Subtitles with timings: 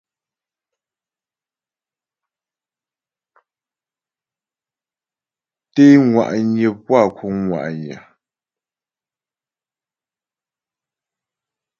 [5.73, 7.95] Té ŋwa'nyə puá kǔŋ ŋwa'nyə.